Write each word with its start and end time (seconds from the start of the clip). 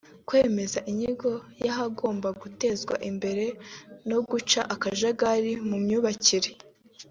kwemeza 0.27 0.79
inyigo 0.91 1.31
y’ahagomba 1.65 2.29
gutezwa 2.41 2.95
imbere 3.09 3.45
no 4.09 4.19
guca 4.29 4.59
akajagari 4.75 5.51
mu 5.69 5.77
myubakire 5.83 6.49